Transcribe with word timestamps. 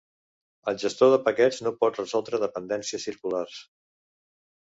El 0.71 0.77
gestor 0.83 1.11
de 1.15 1.19
paquets 1.27 1.59
no 1.65 1.73
pot 1.83 1.99
resoldre 2.01 2.41
dependències 2.45 3.07
circulars. 3.11 3.61